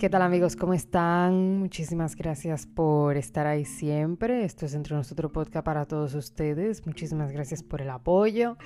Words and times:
¿Qué 0.00 0.08
tal 0.08 0.22
amigos? 0.22 0.56
¿Cómo 0.56 0.72
están? 0.72 1.58
Muchísimas 1.58 2.16
gracias 2.16 2.64
por 2.64 3.18
estar 3.18 3.46
ahí 3.46 3.66
siempre. 3.66 4.46
Esto 4.46 4.64
es 4.64 4.72
Entre 4.72 4.96
Nosotros 4.96 5.30
Podcast 5.30 5.62
para 5.62 5.84
todos 5.84 6.14
ustedes. 6.14 6.86
Muchísimas 6.86 7.32
gracias 7.32 7.62
por 7.62 7.82
el 7.82 7.90
apoyo. 7.90 8.56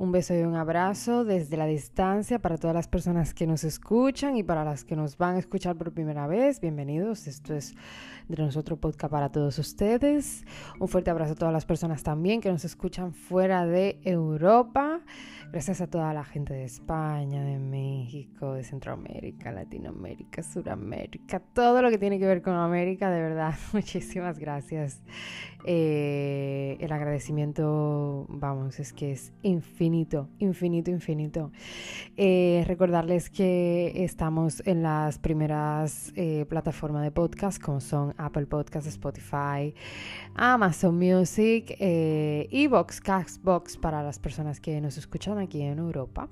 Un 0.00 0.12
beso 0.12 0.32
y 0.32 0.42
un 0.42 0.54
abrazo 0.54 1.24
desde 1.24 1.56
la 1.56 1.66
distancia 1.66 2.38
para 2.38 2.56
todas 2.56 2.72
las 2.72 2.86
personas 2.86 3.34
que 3.34 3.48
nos 3.48 3.64
escuchan 3.64 4.36
y 4.36 4.44
para 4.44 4.62
las 4.64 4.84
que 4.84 4.94
nos 4.94 5.18
van 5.18 5.34
a 5.34 5.38
escuchar 5.40 5.74
por 5.74 5.92
primera 5.92 6.28
vez. 6.28 6.60
Bienvenidos. 6.60 7.26
Esto 7.26 7.52
es 7.56 7.74
Entre 8.28 8.44
Nosotros 8.44 8.78
Podcast 8.78 9.10
para 9.10 9.32
todos 9.32 9.58
ustedes. 9.58 10.44
Un 10.78 10.86
fuerte 10.86 11.10
abrazo 11.10 11.32
a 11.32 11.34
todas 11.34 11.52
las 11.52 11.66
personas 11.66 12.04
también 12.04 12.40
que 12.40 12.48
nos 12.48 12.64
escuchan 12.64 13.12
fuera 13.12 13.66
de 13.66 13.98
Europa. 14.04 15.00
Gracias 15.50 15.80
a 15.80 15.86
toda 15.88 16.12
la 16.12 16.24
gente 16.24 16.52
de 16.54 16.64
España, 16.64 17.42
de 17.42 17.58
México, 17.58 18.52
de 18.52 18.62
Centroamérica, 18.62 19.50
Latinoamérica, 19.50 20.42
Suramérica, 20.42 21.40
todo 21.40 21.80
lo 21.80 21.88
que 21.88 21.96
tiene 21.96 22.18
que 22.18 22.26
ver 22.26 22.42
con 22.42 22.52
América, 22.52 23.10
de 23.10 23.20
verdad, 23.20 23.54
muchísimas 23.72 24.38
gracias. 24.38 25.02
Eh, 25.64 26.76
el 26.80 26.92
agradecimiento, 26.92 28.26
vamos, 28.28 28.78
es 28.78 28.92
que 28.92 29.12
es 29.12 29.32
infinito, 29.42 29.87
infinito, 29.94 30.90
infinito. 30.90 31.52
Eh, 32.16 32.64
recordarles 32.66 33.30
que 33.30 34.04
estamos 34.04 34.62
en 34.66 34.82
las 34.82 35.18
primeras 35.18 36.12
eh, 36.16 36.46
plataformas 36.48 37.02
de 37.02 37.10
podcast, 37.10 37.60
como 37.60 37.80
son 37.80 38.14
Apple 38.18 38.46
Podcasts, 38.46 38.88
Spotify, 38.88 39.74
Amazon 40.34 40.98
Music, 40.98 41.76
Evox, 41.78 43.00
Castbox 43.00 43.76
para 43.76 44.02
las 44.02 44.18
personas 44.18 44.60
que 44.60 44.80
nos 44.80 44.96
escuchan 44.98 45.38
aquí 45.38 45.62
en 45.62 45.78
Europa. 45.78 46.28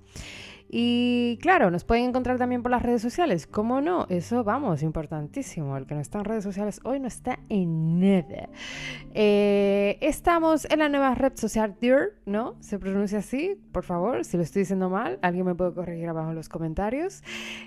Y 0.69 1.39
claro, 1.41 1.71
nos 1.71 1.85
pueden 1.85 2.07
encontrar 2.07 2.39
también 2.39 2.63
por 2.63 2.71
las 2.71 2.83
redes 2.83 3.03
sociales. 3.03 3.47
¿Cómo 3.47 3.81
no? 3.81 4.07
Eso, 4.09 4.43
vamos, 4.43 4.83
importantísimo. 4.83 5.77
El 5.77 5.87
que 5.87 5.95
no 5.95 6.01
está 6.01 6.19
en 6.19 6.25
redes 6.25 6.45
sociales 6.45 6.81
hoy 6.85 7.01
no 7.01 7.07
está 7.07 7.39
en 7.49 8.01
nada. 8.01 8.49
Eh, 9.15 9.99
estamos 10.01 10.67
en 10.71 10.81
la 10.81 10.89
nueva 10.89 11.15
red 11.15 11.33
social 11.37 11.77
Dear, 11.81 12.11
¿no? 12.27 12.57
Se 12.61 12.79
pronuncia 12.79 13.19
así, 13.19 13.61
por 13.73 13.85
favor. 13.85 14.25
Si 14.25 14.37
lo 14.37 14.43
estoy 14.43 14.63
diciendo 14.63 14.91
mal, 14.91 15.19
alguien 15.23 15.47
me 15.47 15.55
puede 15.55 15.73
corregir 15.73 16.09
abajo 16.09 16.31
en 16.31 16.37
los 16.37 16.49
comentarios. 16.49 17.23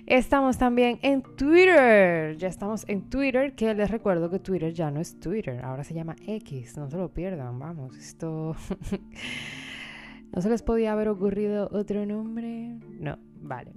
Estamos 0.06 0.58
también 0.58 1.00
en 1.02 1.22
Twitter. 1.22 2.36
Ya 2.38 2.48
estamos 2.50 2.84
en 2.88 3.10
Twitter, 3.10 3.56
que 3.56 3.74
les 3.74 3.90
recuerdo 3.90 4.30
que 4.30 4.40
Twitter 4.40 4.74
ya 4.74 4.92
no 4.92 5.00
es 5.00 5.20
Twitter. 5.20 5.64
Ahora 5.64 5.84
se 5.84 5.94
llama 5.94 6.16
X. 6.28 6.78
No 6.78 6.90
se 6.90 6.98
lo 6.98 7.10
pierdan, 7.10 7.60
vamos. 7.60 7.96
Esto... 7.98 8.56
¿No 10.34 10.42
se 10.42 10.50
les 10.50 10.62
podía 10.62 10.94
haber 10.94 11.08
ocurrido 11.08 11.70
otro 11.72 12.06
nombre? 12.06 12.78
No, 13.00 13.18
vale. 13.42 13.74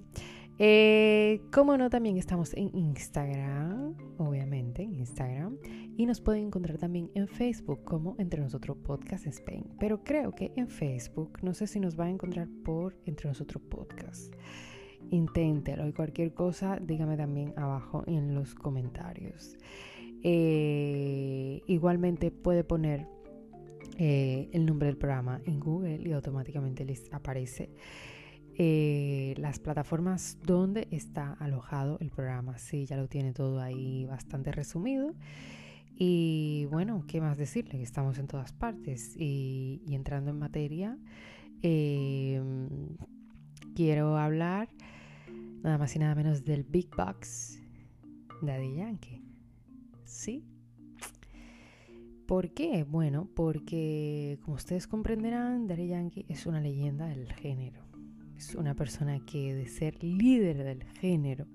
Eh, 0.59 1.41
como 1.53 1.77
no, 1.77 1.91
también 1.91 2.19
estamos 2.19 2.55
en 2.55 2.71
Instagram, 2.77 3.97
obviamente, 4.19 4.83
en 4.83 4.95
Instagram. 4.95 5.57
Y 5.97 6.07
nos 6.07 6.21
pueden 6.21 6.47
encontrar 6.47 6.79
también 6.79 7.11
en 7.15 7.27
Facebook 7.27 7.85
como 7.85 8.15
Entre 8.19 8.41
Nosotros 8.41 8.77
Podcast 8.79 9.27
Spain. 9.27 9.65
Pero 9.81 10.05
creo 10.05 10.33
que 10.35 10.53
en 10.57 10.69
Facebook, 10.69 11.39
no 11.43 11.55
sé 11.55 11.67
si 11.67 11.81
nos 11.81 11.99
va 11.99 12.05
a 12.05 12.11
encontrar 12.11 12.49
por 12.65 12.97
Entre 13.07 13.29
Nosotros 13.29 13.63
Podcast. 13.69 14.33
Inténtelo 15.11 15.87
y 15.89 15.93
cualquier 15.93 16.33
cosa, 16.33 16.79
dígame 16.81 17.17
también 17.17 17.53
abajo 17.57 18.05
en 18.07 18.35
los 18.35 18.55
comentarios. 18.55 19.57
Eh, 20.23 21.61
igualmente 21.67 22.31
puede 22.31 22.63
poner 22.63 23.09
eh, 23.99 24.49
el 24.53 24.67
nombre 24.67 24.87
del 24.87 24.97
programa 24.97 25.41
en 25.45 25.61
Google 25.61 26.01
y 26.09 26.13
automáticamente 26.13 26.85
les 26.85 27.13
aparece 27.13 27.71
eh, 28.55 29.35
las 29.39 29.59
plataformas 29.59 30.39
donde 30.45 30.87
está 30.91 31.33
alojado 31.35 31.99
el 32.01 32.11
programa. 32.11 32.59
Sí, 32.59 32.85
ya 32.87 32.97
lo 32.97 33.09
tiene 33.09 33.33
todo 33.33 33.61
ahí 33.61 34.05
bastante 34.07 34.53
resumido. 34.53 35.15
Y 35.97 36.67
bueno, 36.71 37.05
¿qué 37.07 37.21
más 37.21 37.39
decirle? 37.39 37.83
Estamos 37.83 38.19
en 38.19 38.27
todas 38.27 38.53
partes. 38.53 39.17
Y, 39.17 39.83
entrando 39.89 40.31
en 40.31 40.39
materia, 40.39 40.99
em, 41.63 42.69
quiero 43.75 44.17
hablar 44.17 44.69
nada 45.63 45.79
más 45.79 45.95
y 45.97 45.99
nada 45.99 46.15
menos 46.15 46.45
del 46.45 46.65
Big 46.65 46.91
Box 46.95 47.61
Daddy 48.43 48.77
Yankee. 48.77 49.23
¿Sí? 50.05 50.45
¿Por 52.33 52.49
qué? 52.55 52.85
Bueno, 52.85 53.29
porque 53.35 54.39
como 54.43 54.57
ustedes 54.57 54.87
comprenderán, 54.87 55.67
Daddy 55.67 55.89
Yankee 55.89 56.25
es 56.31 56.47
una 56.47 56.63
leyenda 56.63 57.07
del 57.07 57.31
género. 57.31 57.83
Es 58.39 58.55
una 58.55 58.75
persona 58.75 59.21
que 59.27 59.53
de 59.55 59.67
ser 59.67 60.03
líder 60.03 60.65
del 60.65 60.83
género, 60.83 61.47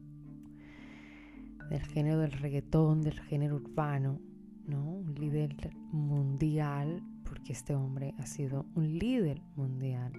del 1.71 1.81
género 1.81 2.19
del 2.19 2.31
reggaetón, 2.31 3.01
del 3.01 3.19
género 3.21 3.55
urbano, 3.55 4.19
¿no? 4.67 4.87
Un 4.87 5.15
líder 5.15 5.55
mundial, 5.91 7.01
porque 7.23 7.53
este 7.53 7.73
hombre 7.73 8.13
ha 8.19 8.27
sido 8.27 8.67
un 8.75 8.99
líder 8.99 9.41
mundial. 9.55 10.11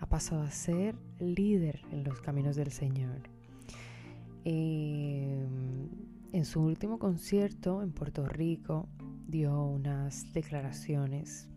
Ha 0.00 0.06
pasado 0.08 0.42
a 0.42 0.50
ser 0.50 0.96
líder 1.20 1.80
en 1.92 2.02
los 2.02 2.20
caminos 2.20 2.56
del 2.56 2.72
Señor. 2.72 3.20
Eh, 4.44 5.46
en 6.32 6.44
su 6.44 6.60
último 6.60 6.98
concierto 6.98 7.84
en 7.84 7.92
Puerto 7.92 8.26
Rico, 8.26 8.88
dio 9.30 9.62
unas 9.62 10.32
declaraciones 10.32 11.48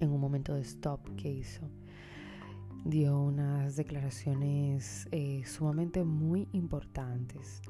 en 0.00 0.10
un 0.10 0.20
momento 0.20 0.54
de 0.54 0.62
stop 0.62 1.14
que 1.14 1.30
hizo. 1.30 1.70
Dio 2.84 3.20
unas 3.20 3.76
declaraciones 3.76 5.06
eh, 5.12 5.44
sumamente 5.46 6.02
muy 6.02 6.48
importantes, 6.52 7.62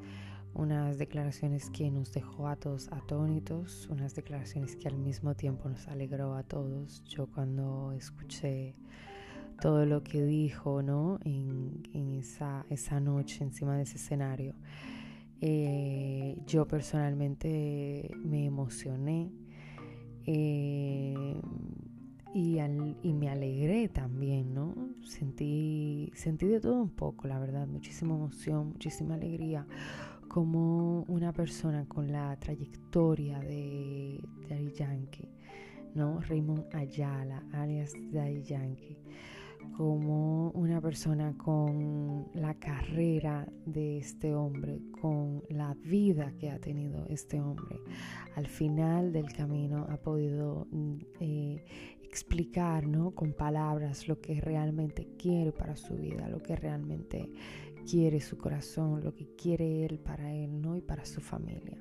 unas 0.54 0.96
declaraciones 0.96 1.68
que 1.68 1.90
nos 1.90 2.12
dejó 2.12 2.48
a 2.48 2.56
todos 2.56 2.90
atónitos, 2.92 3.86
unas 3.90 4.14
declaraciones 4.14 4.74
que 4.74 4.88
al 4.88 4.96
mismo 4.96 5.34
tiempo 5.34 5.68
nos 5.68 5.86
alegró 5.88 6.34
a 6.34 6.42
todos. 6.42 7.04
Yo 7.04 7.26
cuando 7.26 7.92
escuché 7.92 8.74
todo 9.60 9.84
lo 9.84 10.02
que 10.02 10.24
dijo 10.24 10.82
¿no? 10.82 11.18
en, 11.24 12.14
esa, 12.18 12.64
esa 12.70 13.00
noche 13.00 13.44
encima 13.44 13.76
de 13.76 13.82
ese 13.82 13.96
escenario, 13.96 14.54
eh, 15.44 16.40
yo 16.46 16.68
personalmente 16.68 18.08
me 18.24 18.46
emocioné 18.46 19.32
eh, 20.24 21.36
y, 22.32 23.12
me 23.12 23.28
alegré 23.28 23.88
también, 23.88 24.54
¿no? 24.54 24.72
Sentí, 25.02 26.12
sentí 26.14 26.46
de 26.46 26.60
todo 26.60 26.80
un 26.80 26.90
poco, 26.90 27.26
la 27.26 27.40
verdad, 27.40 27.66
muchísima 27.66 28.14
emoción, 28.14 28.68
muchísima 28.68 29.14
alegría, 29.14 29.66
como 30.28 31.02
una 31.08 31.32
persona 31.32 31.86
con 31.86 32.12
la 32.12 32.36
trayectoria 32.38 33.40
de 33.40 34.20
Daddy 34.48 34.70
Yankee, 34.70 35.28
¿no? 35.96 36.20
Raymond 36.20 36.72
Ayala, 36.72 37.42
alias 37.52 37.94
Daddy 38.12 38.42
Yankee 38.44 38.96
como 39.76 40.50
una 40.50 40.80
persona 40.80 41.36
con 41.36 42.28
la 42.34 42.54
carrera 42.54 43.46
de 43.64 43.98
este 43.98 44.34
hombre, 44.34 44.80
con 45.00 45.42
la 45.48 45.74
vida 45.74 46.32
que 46.38 46.50
ha 46.50 46.58
tenido 46.58 47.06
este 47.08 47.40
hombre, 47.40 47.80
al 48.36 48.46
final 48.46 49.12
del 49.12 49.32
camino 49.32 49.86
ha 49.88 49.96
podido 49.96 50.66
mm, 50.70 50.96
eh, 51.20 51.64
explicar 52.02 52.86
¿no? 52.86 53.12
con 53.12 53.32
palabras 53.32 54.06
lo 54.08 54.20
que 54.20 54.40
realmente 54.40 55.08
quiere 55.16 55.52
para 55.52 55.76
su 55.76 55.96
vida, 55.96 56.28
lo 56.28 56.42
que 56.42 56.56
realmente 56.56 57.30
quiere 57.90 58.20
su 58.20 58.36
corazón, 58.36 59.02
lo 59.02 59.14
que 59.14 59.34
quiere 59.34 59.84
él 59.86 59.98
para 59.98 60.32
él 60.32 60.60
¿no? 60.60 60.76
y 60.76 60.82
para 60.82 61.04
su 61.04 61.20
familia. 61.20 61.78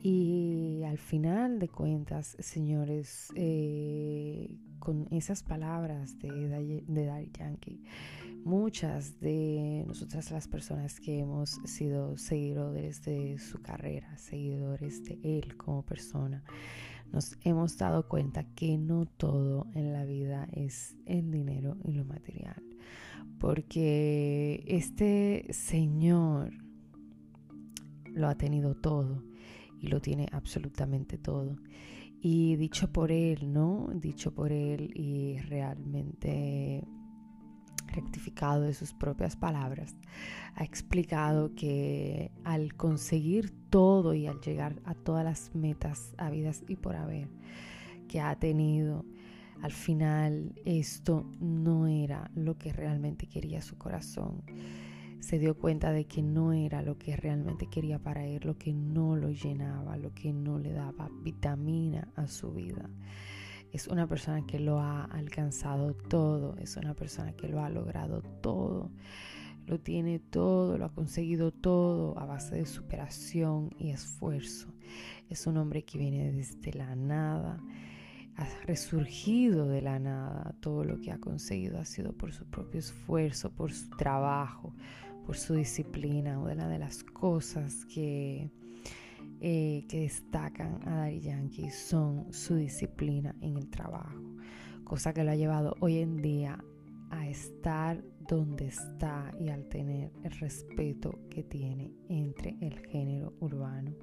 Y 0.00 0.82
al 0.84 0.98
final 0.98 1.58
de 1.58 1.68
cuentas, 1.68 2.36
señores, 2.38 3.28
eh, 3.34 4.56
con 4.78 5.08
esas 5.10 5.42
palabras 5.42 6.18
de, 6.20 6.84
de 6.86 7.30
Yankee, 7.36 7.82
muchas 8.44 9.18
de 9.20 9.84
nosotras 9.88 10.30
las 10.30 10.46
personas 10.46 11.00
que 11.00 11.18
hemos 11.18 11.60
sido 11.64 12.16
seguidores 12.16 13.02
de 13.02 13.38
su 13.38 13.60
carrera, 13.60 14.16
seguidores 14.16 15.04
de 15.04 15.18
él 15.24 15.56
como 15.56 15.82
persona, 15.82 16.44
nos 17.12 17.36
hemos 17.42 17.76
dado 17.76 18.06
cuenta 18.06 18.44
que 18.54 18.78
no 18.78 19.06
todo 19.06 19.66
en 19.74 19.92
la 19.92 20.04
vida 20.04 20.46
es 20.52 20.96
el 21.06 21.30
dinero 21.32 21.76
y 21.82 21.92
lo 21.92 22.04
material. 22.04 22.62
Porque 23.40 24.64
este 24.68 25.46
Señor 25.50 26.52
lo 28.04 28.28
ha 28.28 28.36
tenido 28.36 28.74
todo 28.74 29.22
y 29.80 29.88
lo 29.88 30.00
tiene 30.00 30.26
absolutamente 30.32 31.18
todo. 31.18 31.56
Y 32.20 32.56
dicho 32.56 32.92
por 32.92 33.12
él, 33.12 33.52
¿no? 33.52 33.88
Dicho 33.94 34.34
por 34.34 34.52
él 34.52 34.90
y 34.94 35.38
realmente 35.38 36.84
rectificado 37.86 38.62
de 38.62 38.74
sus 38.74 38.92
propias 38.92 39.36
palabras, 39.36 39.96
ha 40.54 40.64
explicado 40.64 41.54
que 41.54 42.30
al 42.44 42.74
conseguir 42.74 43.52
todo 43.70 44.14
y 44.14 44.26
al 44.26 44.40
llegar 44.40 44.80
a 44.84 44.94
todas 44.94 45.24
las 45.24 45.54
metas 45.54 46.14
habidas 46.18 46.64
y 46.68 46.76
por 46.76 46.96
haber 46.96 47.28
que 48.08 48.20
ha 48.20 48.38
tenido, 48.38 49.04
al 49.62 49.72
final 49.72 50.52
esto 50.64 51.30
no 51.40 51.86
era 51.86 52.30
lo 52.34 52.58
que 52.58 52.72
realmente 52.72 53.26
quería 53.26 53.62
su 53.62 53.76
corazón 53.76 54.42
se 55.20 55.38
dio 55.38 55.56
cuenta 55.56 55.92
de 55.92 56.06
que 56.06 56.22
no 56.22 56.52
era 56.52 56.82
lo 56.82 56.98
que 56.98 57.16
realmente 57.16 57.66
quería 57.66 57.98
para 57.98 58.24
él, 58.26 58.40
lo 58.44 58.56
que 58.56 58.72
no 58.72 59.16
lo 59.16 59.30
llenaba, 59.30 59.96
lo 59.96 60.14
que 60.14 60.32
no 60.32 60.58
le 60.58 60.72
daba 60.72 61.10
vitamina 61.22 62.08
a 62.16 62.26
su 62.28 62.52
vida. 62.52 62.88
Es 63.72 63.88
una 63.88 64.06
persona 64.06 64.46
que 64.46 64.58
lo 64.58 64.80
ha 64.80 65.04
alcanzado 65.04 65.94
todo, 65.94 66.56
es 66.58 66.76
una 66.76 66.94
persona 66.94 67.32
que 67.32 67.48
lo 67.48 67.62
ha 67.62 67.68
logrado 67.68 68.22
todo, 68.40 68.90
lo 69.66 69.78
tiene 69.78 70.18
todo, 70.18 70.78
lo 70.78 70.86
ha 70.86 70.94
conseguido 70.94 71.52
todo 71.52 72.18
a 72.18 72.24
base 72.24 72.56
de 72.56 72.64
superación 72.64 73.74
y 73.78 73.90
esfuerzo. 73.90 74.72
Es 75.28 75.46
un 75.46 75.58
hombre 75.58 75.84
que 75.84 75.98
viene 75.98 76.32
desde 76.32 76.72
la 76.72 76.96
nada, 76.96 77.60
ha 78.36 78.46
resurgido 78.66 79.68
de 79.68 79.82
la 79.82 79.98
nada. 79.98 80.54
Todo 80.60 80.84
lo 80.84 81.00
que 81.00 81.10
ha 81.10 81.18
conseguido 81.18 81.78
ha 81.78 81.84
sido 81.84 82.12
por 82.12 82.32
su 82.32 82.46
propio 82.46 82.78
esfuerzo, 82.80 83.50
por 83.50 83.72
su 83.72 83.90
trabajo, 83.90 84.72
por 85.28 85.36
su 85.36 85.52
disciplina. 85.52 86.38
Una 86.38 86.66
de 86.68 86.78
las 86.78 87.04
cosas 87.04 87.84
que, 87.84 88.50
eh, 89.42 89.84
que 89.86 90.00
destacan 90.00 90.80
a 90.88 91.00
Dari 91.00 91.20
Yankee 91.20 91.68
son 91.68 92.32
su 92.32 92.54
disciplina 92.54 93.36
en 93.42 93.58
el 93.58 93.68
trabajo, 93.68 94.22
cosa 94.84 95.12
que 95.12 95.24
lo 95.24 95.30
ha 95.30 95.36
llevado 95.36 95.76
hoy 95.80 95.98
en 95.98 96.22
día 96.22 96.64
a 97.10 97.28
estar 97.28 98.02
donde 98.26 98.68
está 98.68 99.30
y 99.38 99.50
al 99.50 99.68
tener 99.68 100.12
el 100.24 100.30
respeto 100.30 101.18
que 101.28 101.42
tiene 101.42 101.92
entre 102.08 102.56
el 102.62 102.78
género 102.86 103.34
urbano. 103.40 103.94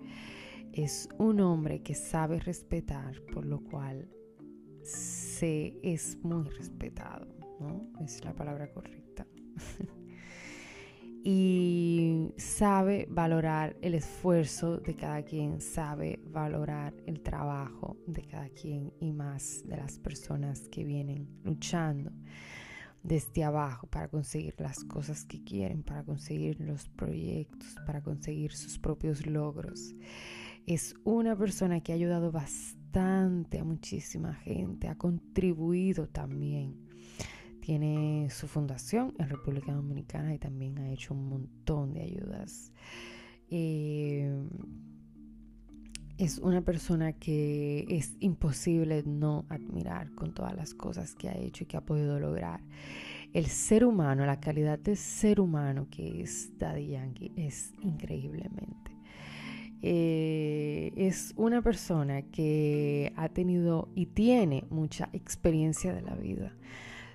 Es 0.74 1.10
un 1.18 1.40
hombre 1.40 1.82
que 1.82 1.96
sabe 1.96 2.40
respetar, 2.40 3.20
por 3.34 3.48
lo 3.48 3.64
cual 3.64 4.08
se 4.84 5.80
es 5.82 6.20
muy 6.22 6.44
respetado, 6.50 7.26
¿no? 7.60 7.90
Es 8.00 8.24
la 8.24 8.36
palabra 8.36 8.72
correcta. 8.72 9.26
y 11.28 12.36
sabe 12.38 13.08
valorar 13.10 13.76
el 13.82 13.96
esfuerzo 13.96 14.78
de 14.78 14.96
cada 14.96 15.24
quien, 15.24 15.60
sabe 15.60 16.20
valorar 16.28 16.94
el 17.08 17.22
trabajo 17.22 17.98
de 18.06 18.22
cada 18.28 18.48
quien 18.50 18.94
y 19.00 19.12
más 19.12 19.64
de 19.66 19.76
las 19.76 19.98
personas 19.98 20.70
que 20.70 20.84
vienen 20.84 21.28
luchando 21.44 22.12
desde 23.02 23.44
abajo 23.44 23.88
para 23.88 24.08
conseguir 24.08 24.54
las 24.60 24.84
cosas 24.84 25.26
que 25.26 25.44
quieren, 25.44 25.82
para 25.82 26.04
conseguir 26.04 26.62
los 26.62 26.90
proyectos, 26.90 27.76
para 27.88 28.04
conseguir 28.04 28.52
sus 28.52 28.78
propios 28.78 29.26
logros. 29.26 29.96
Es 30.68 30.94
una 31.06 31.36
persona 31.36 31.82
que 31.82 31.92
ha 31.92 31.96
ayudado 31.96 32.32
bastante 32.32 33.58
a 33.58 33.64
muchísima 33.64 34.36
gente, 34.36 34.90
ha 34.90 34.96
contribuido 34.96 36.08
también 36.08 36.85
tiene 37.66 38.30
su 38.30 38.48
fundación 38.48 39.16
en 39.18 39.28
República 39.28 39.74
Dominicana 39.74 40.36
y 40.36 40.38
también 40.38 40.78
ha 40.78 40.92
hecho 40.92 41.16
un 41.16 41.28
montón 41.28 41.94
de 41.94 42.04
ayudas. 42.04 42.72
Eh, 43.50 44.32
es 46.20 46.38
una 46.38 46.62
persona 46.62 47.14
que 47.14 47.88
es 47.90 48.18
imposible 48.20 49.02
no 49.08 49.48
admirar 49.50 50.14
con 50.14 50.32
todas 50.36 50.56
las 50.56 50.76
cosas 50.76 51.16
que 51.16 51.28
ha 51.28 51.36
hecho 51.36 51.64
y 51.64 51.66
que 51.66 51.76
ha 51.76 51.82
podido 51.82 52.20
lograr. 52.20 52.62
El 53.34 53.48
ser 53.48 53.84
humano, 53.84 54.28
la 54.28 54.40
calidad 54.40 54.78
de 54.78 54.96
ser 54.96 55.42
humano 55.42 55.88
que 55.90 56.22
es 56.22 56.56
Daddy 56.60 56.90
Yankee 56.90 57.32
es 57.36 57.74
increíblemente. 57.82 58.92
Eh, 59.82 60.94
es 60.96 61.34
una 61.36 61.64
persona 61.64 62.22
que 62.22 63.12
ha 63.16 63.28
tenido 63.30 63.90
y 63.96 64.06
tiene 64.06 64.66
mucha 64.70 65.10
experiencia 65.14 65.96
de 65.96 66.04
la 66.04 66.14
vida 66.14 66.54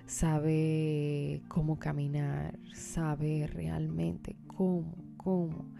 sabe 0.05 1.41
cómo 1.47 1.79
caminar, 1.79 2.57
sabe 2.73 3.47
realmente 3.47 4.35
cómo, 4.47 4.95
cómo 5.17 5.71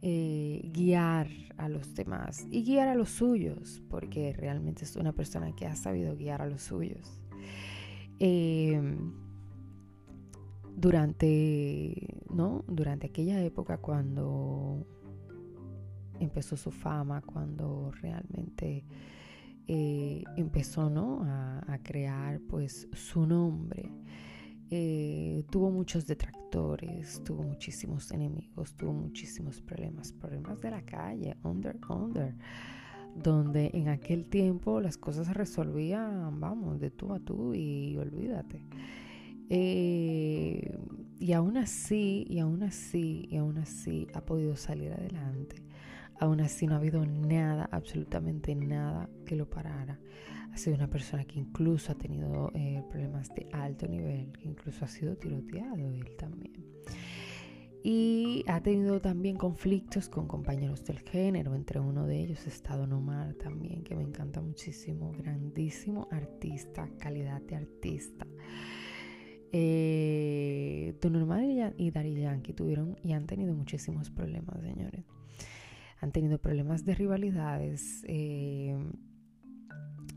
eh, 0.00 0.70
guiar 0.72 1.28
a 1.56 1.68
los 1.68 1.94
demás 1.94 2.46
y 2.50 2.62
guiar 2.62 2.88
a 2.88 2.94
los 2.94 3.10
suyos, 3.10 3.82
porque 3.90 4.32
realmente 4.32 4.84
es 4.84 4.96
una 4.96 5.12
persona 5.12 5.54
que 5.56 5.66
ha 5.66 5.74
sabido 5.74 6.16
guiar 6.16 6.40
a 6.40 6.46
los 6.46 6.62
suyos. 6.62 7.20
Em, 8.20 9.12
durante, 10.76 12.14
¿no? 12.30 12.64
durante 12.68 13.08
aquella 13.08 13.42
época 13.42 13.78
cuando 13.78 14.86
empezó 16.20 16.56
su 16.56 16.70
fama, 16.70 17.20
cuando 17.22 17.90
realmente 18.00 18.84
eh, 19.68 20.24
empezó 20.36 20.88
¿no? 20.88 21.22
a, 21.24 21.78
crear 21.82 22.40
pues 22.40 22.88
su 22.92 23.26
nombre. 23.26 23.92
Eh, 24.70 25.44
tuvo 25.50 25.70
muchos 25.70 26.06
detractores, 26.06 27.22
tuvo 27.24 27.42
muchísimos 27.42 28.10
enemigos, 28.10 28.74
tuvo 28.74 28.92
muchísimos 28.92 29.60
problemas, 29.60 30.12
problemas 30.12 30.60
de 30.60 30.70
la 30.70 30.82
calle, 30.82 31.36
under, 31.42 31.78
under, 31.88 32.34
donde 33.14 33.70
en 33.74 33.88
aquel 33.88 34.26
tiempo 34.26 34.80
las 34.80 34.96
cosas 34.96 35.26
se 35.26 35.34
resolvían, 35.34 36.40
vamos, 36.40 36.80
de 36.80 36.90
tú 36.90 37.12
a 37.12 37.20
tú 37.20 37.54
y 37.54 37.96
olvídate. 37.96 38.64
Eh, 39.50 40.78
y 41.18 41.32
aún 41.32 41.56
así, 41.56 42.26
y 42.28 42.38
aún 42.38 42.62
así, 42.62 43.26
y 43.30 43.36
aún 43.36 43.58
así 43.58 44.06
ha 44.14 44.22
podido 44.24 44.56
salir 44.56 44.92
adelante. 44.92 45.67
Aún 46.20 46.40
así 46.40 46.66
no 46.66 46.74
ha 46.74 46.78
habido 46.78 47.04
nada, 47.06 47.68
absolutamente 47.70 48.54
nada 48.54 49.08
que 49.24 49.36
lo 49.36 49.48
parara. 49.48 50.00
Ha 50.52 50.56
sido 50.56 50.76
una 50.76 50.90
persona 50.90 51.24
que 51.24 51.38
incluso 51.38 51.92
ha 51.92 51.94
tenido 51.94 52.50
eh, 52.54 52.82
problemas 52.90 53.32
de 53.34 53.48
alto 53.52 53.86
nivel, 53.86 54.32
que 54.32 54.48
incluso 54.48 54.84
ha 54.84 54.88
sido 54.88 55.16
tiroteado 55.16 55.92
él 55.92 56.16
también. 56.16 56.66
Y 57.84 58.44
ha 58.48 58.60
tenido 58.60 59.00
también 59.00 59.36
conflictos 59.36 60.08
con 60.08 60.26
compañeros 60.26 60.84
del 60.84 60.98
género, 60.98 61.54
entre 61.54 61.78
uno 61.78 62.06
de 62.06 62.18
ellos 62.20 62.44
está 62.48 62.76
Don 62.76 62.92
Omar 62.92 63.34
también, 63.34 63.84
que 63.84 63.94
me 63.94 64.02
encanta 64.02 64.40
muchísimo, 64.40 65.12
grandísimo 65.12 66.08
artista, 66.10 66.90
calidad 66.98 67.40
de 67.42 67.54
artista. 67.54 68.26
Eh, 69.52 70.94
Don 71.00 71.74
y 71.76 71.90
Dari 71.92 72.20
Yankee 72.20 72.52
tuvieron 72.52 72.96
y 73.04 73.12
han 73.12 73.26
tenido 73.26 73.54
muchísimos 73.54 74.10
problemas, 74.10 74.60
señores 74.60 75.04
han 76.00 76.12
tenido 76.12 76.38
problemas 76.38 76.84
de 76.84 76.94
rivalidades, 76.94 78.04
eh, 78.06 78.76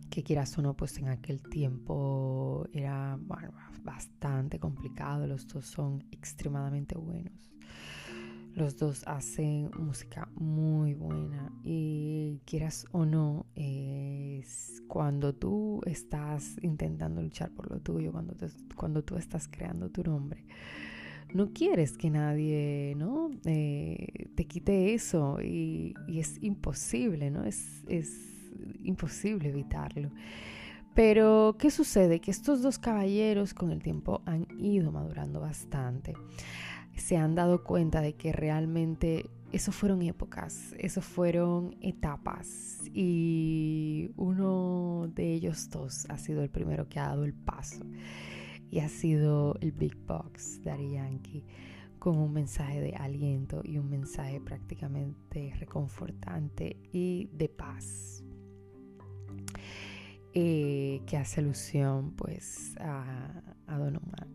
que 0.10 0.24
quieras 0.24 0.57
o 0.57 0.62
no, 0.62 0.75
pues 0.75 0.98
en 0.98 1.07
aquel 1.07 1.42
tiempo 1.42 2.68
era 2.74 3.18
bastante 3.83 4.60
complicado, 4.60 5.25
los 5.25 5.48
dos 5.48 5.66
son 5.66 6.04
extremadamente 6.12 6.98
buenos. 6.98 7.51
Los 8.53 8.75
dos 8.75 9.03
hacen 9.08 9.72
música 9.79 10.27
muy 10.36 10.94
buena 10.94 11.50
y 11.63 12.41
quieras 12.46 12.86
o 12.91 13.05
no, 13.05 13.46
es 13.55 14.84
cuando 14.89 15.34
tú 15.34 15.79
estás 15.86 16.58
intentando 16.62 17.22
luchar 17.22 17.51
por 17.51 17.72
lo 17.72 17.79
tuyo, 17.79 18.12
cuando, 18.12 18.36
cuando 18.75 19.05
tú 19.05 19.15
estás 19.15 19.48
creando 19.48 19.89
tu 19.89 20.03
nombre, 20.03 20.46
no 21.33 21.51
quieres 21.53 21.97
que 21.97 22.09
nadie 22.09 22.93
¿no? 22.97 23.31
Eh, 23.45 24.29
te 24.35 24.45
quite 24.45 24.93
eso 24.93 25.39
y, 25.41 25.95
es 26.07 26.41
imposible, 26.41 27.31
¿no? 27.31 27.43
Es, 27.45 27.83
imposible 28.83 29.50
evitarlo. 29.50 30.11
Pero, 30.93 31.55
¿qué 31.57 31.71
sucede? 31.71 32.19
Que 32.19 32.31
estos 32.31 32.61
dos 32.61 32.77
caballeros 32.79 33.53
con 33.53 33.71
el 33.71 33.81
tiempo 33.81 34.21
han 34.25 34.45
ido 34.59 34.91
madurando 34.91 35.39
bastante. 35.39 36.13
Se 36.95 37.15
han 37.15 37.33
dado 37.33 37.63
cuenta 37.63 38.01
de 38.01 38.13
que 38.13 38.33
realmente 38.33 39.29
eso 39.51 39.71
fueron 39.71 40.01
épocas, 40.01 40.75
eso 40.77 41.01
fueron 41.01 41.75
etapas 41.81 42.79
y 42.93 44.11
uno 44.17 45.09
de 45.15 45.33
ellos 45.33 45.69
dos 45.69 46.05
ha 46.09 46.17
sido 46.17 46.43
el 46.43 46.50
primero 46.50 46.89
que 46.89 47.00
ha 47.00 47.07
dado 47.07 47.23
el 47.23 47.33
paso 47.33 47.85
y 48.72 48.80
ha 48.80 48.90
sido 48.90 49.58
el 49.60 49.74
Big 49.74 49.96
Box 50.08 50.63
de 50.63 50.92
Yankee 50.92 51.44
con 52.00 52.18
un 52.18 52.34
mensaje 52.34 52.80
de 52.80 52.96
aliento 52.96 53.62
y 53.63 53.78
un 53.78 53.90
mensaje 53.90 54.40
prácticamente 54.40 55.54
reconfortante 55.60 56.78
y 56.92 57.30
de 57.34 57.50
paz. 57.50 58.24
Eh, 60.34 61.01
que 61.06 61.18
hace 61.18 61.42
alusión 61.42 62.16
pues 62.16 62.75
a, 62.80 63.44
Don 63.68 63.98
Omar. 63.98 64.28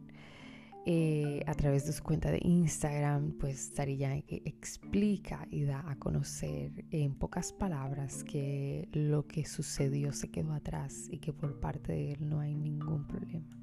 Eh, 0.85 1.43
a 1.47 1.55
través 1.55 1.87
de 1.87 1.93
su 1.93 2.05
cuenta 2.05 2.31
de 2.31 2.39
Instagram, 2.43 3.33
pues 3.39 3.75
Dari 3.75 3.97
Yankee 3.97 4.43
explica 4.45 5.49
y 5.51 5.65
da 5.65 5.83
a 5.91 5.97
conocer 5.97 6.85
en 6.91 7.15
pocas 7.17 7.53
palabras 7.53 8.23
que 8.23 8.89
lo 8.93 9.27
que 9.27 9.45
sucedió 9.47 10.13
se 10.13 10.31
quedó 10.31 10.53
atrás 10.53 11.09
y 11.11 11.19
que 11.19 11.33
por 11.33 11.59
parte 11.59 11.93
de 11.93 12.13
él 12.13 12.29
no 12.29 12.39
hay 12.39 12.55
ningún 12.55 13.07
problema 13.07 13.57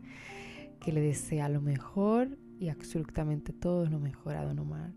que 0.84 0.92
le 0.92 1.02
desea 1.02 1.48
lo 1.48 1.62
mejor 1.62 2.38
y 2.60 2.68
absolutamente 2.68 3.54
todo 3.54 3.86
lo 3.86 4.00
mejor 4.00 4.36
a 4.36 4.44
Don 4.44 4.60
Omar, 4.60 4.94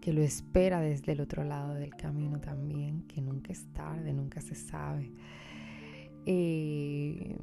que 0.00 0.12
lo 0.12 0.20
espera 0.20 0.80
desde 0.80 1.12
el 1.12 1.20
otro 1.20 1.42
lado 1.42 1.74
del 1.74 1.96
camino 1.96 2.38
también, 2.40 3.02
que 3.08 3.22
nunca 3.22 3.50
es 3.50 3.66
tarde, 3.72 4.12
nunca 4.12 4.40
se 4.40 4.54
sabe, 4.54 5.10
eh, 6.26 7.36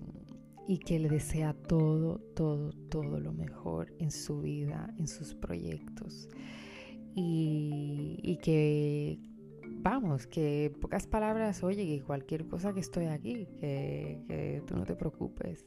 y 0.67 0.77
que 0.77 0.99
le 0.99 1.09
desea 1.09 1.53
todo, 1.53 2.19
todo, 2.35 2.71
todo 2.89 3.19
lo 3.19 3.33
mejor 3.33 3.91
en 3.97 4.11
su 4.11 4.41
vida, 4.41 4.93
en 4.97 5.07
sus 5.07 5.33
proyectos. 5.33 6.29
Y, 7.15 8.37
que, 8.43 9.19
vamos, 9.81 10.27
que 10.27 10.71
pocas 10.79 11.07
palabras, 11.07 11.63
oye, 11.63 11.85
que 11.85 12.01
cualquier 12.03 12.47
cosa 12.47 12.71
que 12.71 12.79
estoy 12.79 13.07
aquí, 13.07 13.47
que, 13.59 14.21
que 14.27 14.63
tú 14.67 14.77
no 14.77 14.85
te 14.85 14.95
preocupes. 14.95 15.65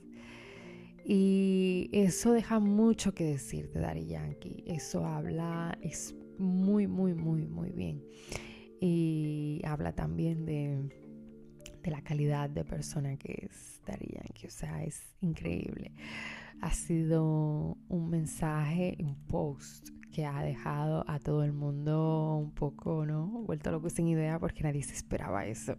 Y 1.04 1.90
eso 1.92 2.32
deja 2.32 2.60
mucho 2.60 3.14
que 3.14 3.24
decir 3.24 3.70
de 3.72 3.80
Daddy 3.80 4.06
Yankee. 4.06 4.64
Eso 4.66 5.04
habla, 5.04 5.76
es 5.82 6.14
muy, 6.38 6.86
muy, 6.86 7.14
muy, 7.14 7.46
muy 7.46 7.70
bien. 7.70 8.04
Y 8.80 9.60
habla 9.64 9.92
también 9.94 10.44
de, 10.44 10.88
de 11.82 11.90
la 11.90 12.02
calidad 12.02 12.50
de 12.50 12.64
persona 12.64 13.16
que 13.16 13.48
es 13.50 13.80
Daddy 13.86 14.14
Yankee. 14.14 14.46
O 14.46 14.50
sea, 14.50 14.84
es 14.84 15.16
increíble. 15.20 15.92
Ha 16.60 16.72
sido 16.72 17.76
un 17.88 18.08
mensaje, 18.10 18.96
un 19.00 19.16
post 19.26 19.88
que 20.12 20.26
ha 20.26 20.42
dejado 20.42 21.04
a 21.08 21.18
todo 21.18 21.42
el 21.42 21.52
mundo 21.52 22.36
un 22.36 22.52
poco, 22.52 23.04
¿no? 23.06 23.26
Vuelto 23.26 23.70
loco 23.70 23.90
sin 23.90 24.08
idea 24.08 24.38
porque 24.38 24.62
nadie 24.62 24.82
se 24.82 24.94
esperaba 24.94 25.46
eso. 25.46 25.76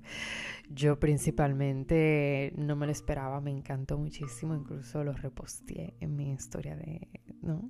Yo 0.70 1.00
principalmente 1.00 2.54
no 2.58 2.76
me 2.76 2.86
lo 2.86 2.92
esperaba, 2.92 3.40
me 3.40 3.52
encantó 3.52 3.98
muchísimo, 3.98 4.56
incluso 4.56 5.04
lo 5.04 5.14
reposteé 5.14 5.96
en 6.00 6.16
mi 6.16 6.32
historia 6.32 6.76
de, 6.76 7.08
¿no? 7.42 7.70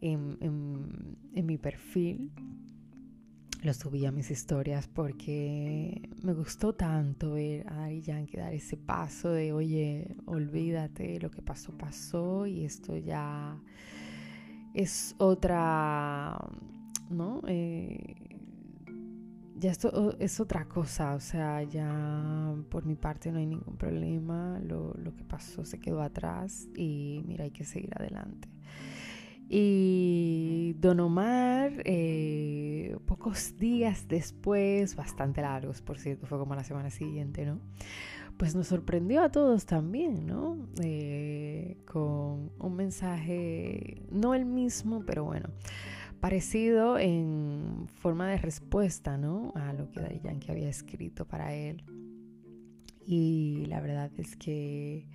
En, 0.00 0.38
en 0.40 1.46
mi 1.46 1.58
perfil 1.58 2.30
lo 3.62 3.74
subí 3.74 4.06
a 4.06 4.12
mis 4.12 4.30
historias 4.30 4.86
porque 4.86 6.08
me 6.22 6.32
gustó 6.32 6.74
tanto 6.74 7.32
ver 7.32 7.66
a 7.68 7.74
Dari 7.74 8.02
Yankee 8.02 8.36
dar 8.36 8.54
ese 8.54 8.76
paso 8.76 9.30
de, 9.32 9.52
oye, 9.52 10.16
olvídate, 10.26 11.18
lo 11.20 11.30
que 11.30 11.42
pasó, 11.42 11.76
pasó 11.76 12.46
y 12.46 12.64
esto 12.64 12.96
ya 12.96 13.60
es 14.74 15.14
otra, 15.18 16.38
¿no? 17.10 17.42
Eh, 17.46 18.14
ya 19.56 19.72
esto 19.72 20.16
es 20.20 20.38
otra 20.38 20.66
cosa, 20.66 21.14
o 21.14 21.20
sea, 21.20 21.62
ya 21.64 22.54
por 22.70 22.86
mi 22.86 22.94
parte 22.94 23.32
no 23.32 23.38
hay 23.38 23.46
ningún 23.46 23.76
problema, 23.76 24.60
lo, 24.60 24.94
lo 24.94 25.14
que 25.16 25.24
pasó 25.24 25.64
se 25.64 25.80
quedó 25.80 26.00
atrás 26.00 26.68
y 26.76 27.22
mira, 27.26 27.44
hay 27.44 27.50
que 27.50 27.64
seguir 27.64 27.90
adelante. 27.96 28.48
Y 29.50 30.74
Don 30.78 31.00
Omar, 31.00 31.72
eh, 31.86 32.96
pocos 33.06 33.56
días 33.56 34.06
después, 34.06 34.94
bastante 34.94 35.40
largos, 35.40 35.80
por 35.80 35.98
cierto, 35.98 36.26
fue 36.26 36.38
como 36.38 36.54
la 36.54 36.64
semana 36.64 36.90
siguiente, 36.90 37.46
¿no? 37.46 37.58
Pues 38.38 38.54
nos 38.54 38.68
sorprendió 38.68 39.22
a 39.22 39.30
todos 39.30 39.66
también, 39.66 40.26
¿no? 40.26 40.68
Eh, 40.80 41.76
con 41.84 42.52
un 42.58 42.76
mensaje, 42.76 44.02
no 44.12 44.32
el 44.34 44.44
mismo, 44.44 45.02
pero 45.04 45.24
bueno, 45.24 45.48
parecido 46.20 46.98
en 46.98 47.86
forma 48.00 48.28
de 48.28 48.38
respuesta, 48.38 49.18
¿no? 49.18 49.52
A 49.56 49.72
lo 49.72 49.90
que 49.90 50.00
Daddy 50.00 50.20
Yankee 50.20 50.52
había 50.52 50.68
escrito 50.68 51.26
para 51.26 51.52
él. 51.52 51.84
Y 53.04 53.64
la 53.66 53.80
verdad 53.80 54.10
es 54.18 54.36
que 54.36 55.08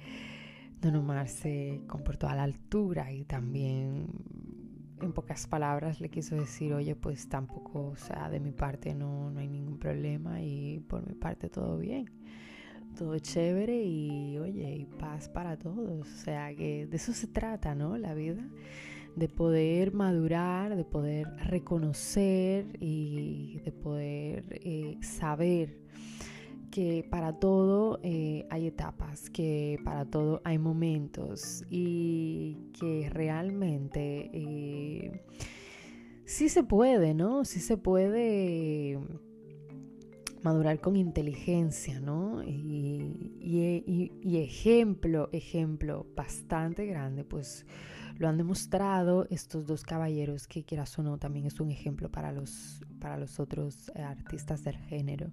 Don 0.82 0.96
Omar 0.96 1.30
se 1.30 1.82
comportó 1.88 2.28
a 2.28 2.36
la 2.36 2.44
altura 2.44 3.14
y 3.14 3.24
también 3.24 4.08
en 5.02 5.14
pocas 5.14 5.48
palabras 5.48 6.02
le 6.02 6.10
quiso 6.10 6.36
decir, 6.36 6.74
oye, 6.74 6.96
pues 6.96 7.30
tampoco, 7.30 7.92
o 7.92 7.96
sea, 7.96 8.30
de 8.30 8.40
mi 8.40 8.52
parte 8.52 8.94
no, 8.94 9.30
no 9.30 9.40
hay 9.40 9.48
ningún 9.48 9.78
problema 9.78 10.42
y 10.42 10.80
por 10.90 11.08
mi 11.08 11.14
parte 11.14 11.50
todo 11.50 11.78
bien, 11.78 12.10
todo 12.94 13.18
chévere 13.20 13.84
y 13.84 14.38
oye, 14.38 14.76
y 14.76 14.86
paz 14.86 15.30
para 15.30 15.58
todos. 15.58 16.08
O 16.08 16.24
sea, 16.24 16.54
que 16.56 16.88
de 16.88 16.96
eso 16.96 17.14
se 17.14 17.28
trata, 17.28 17.76
¿no? 17.76 17.98
La 17.98 18.14
vida, 18.14 18.48
de 19.16 19.30
poder 19.30 19.94
madurar, 19.94 20.76
de 20.76 20.86
poder 20.86 21.28
reconocer 21.46 22.78
y 22.80 23.60
de 23.64 23.72
poder 23.72 24.60
eh, 24.64 24.98
saber 25.02 25.84
que 26.72 27.06
para 27.08 27.34
todo 27.34 28.00
eh, 28.02 28.48
hay 28.50 28.66
etapas, 28.66 29.30
que 29.30 29.78
para 29.84 30.06
todo 30.06 30.42
hay 30.44 30.58
momentos 30.58 31.64
y 31.70 32.58
que 32.80 33.10
realmente 33.12 34.32
eh, 34.34 35.24
sí 36.26 36.50
se 36.50 36.64
puede, 36.64 37.14
¿no? 37.14 37.46
Sí 37.46 37.60
se 37.60 37.78
puede 37.78 39.00
madurar 40.44 40.80
con 40.80 40.96
inteligencia, 40.96 42.00
¿no? 42.00 42.44
Y, 42.44 43.32
ejemplo, 44.38 45.30
ejemplo 45.32 46.06
bastante 46.16 46.86
grande, 46.86 47.24
pues 47.24 47.66
lo 48.18 48.28
han 48.28 48.38
demostrado 48.38 49.26
estos 49.30 49.66
dos 49.66 49.84
caballeros 49.84 50.48
que 50.48 50.64
quieras 50.64 50.98
o 51.00 51.04
no, 51.04 51.18
también 51.18 51.46
es 51.46 51.60
un 51.60 51.72
ejemplo 51.72 52.12
para 52.12 52.32
los, 52.32 52.84
para 53.00 53.18
los 53.18 53.40
otros 53.40 53.92
artistas 53.96 54.64
del 54.64 54.78
género. 54.78 55.32